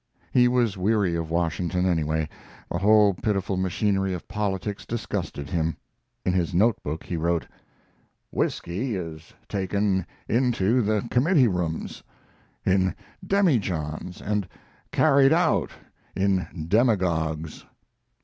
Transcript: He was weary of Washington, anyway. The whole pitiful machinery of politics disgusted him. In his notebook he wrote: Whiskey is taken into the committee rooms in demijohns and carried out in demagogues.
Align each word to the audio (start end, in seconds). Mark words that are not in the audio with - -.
He 0.31 0.47
was 0.47 0.79
weary 0.79 1.15
of 1.15 1.29
Washington, 1.29 1.85
anyway. 1.85 2.27
The 2.71 2.79
whole 2.79 3.13
pitiful 3.13 3.55
machinery 3.55 4.15
of 4.15 4.27
politics 4.27 4.83
disgusted 4.83 5.47
him. 5.51 5.77
In 6.25 6.33
his 6.33 6.55
notebook 6.55 7.03
he 7.03 7.15
wrote: 7.15 7.45
Whiskey 8.31 8.95
is 8.95 9.31
taken 9.47 10.07
into 10.27 10.81
the 10.81 11.07
committee 11.11 11.47
rooms 11.47 12.01
in 12.65 12.95
demijohns 13.23 14.21
and 14.23 14.47
carried 14.91 15.33
out 15.33 15.69
in 16.15 16.47
demagogues. 16.67 17.63